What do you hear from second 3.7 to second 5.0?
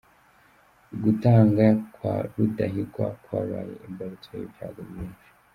imbarutso y’ibyago